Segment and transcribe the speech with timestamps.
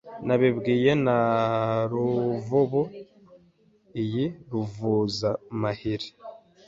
[0.25, 1.17] Nabibwiwe na
[1.91, 2.81] Ruvubu
[4.01, 6.09] iyi Ruvuzamahiri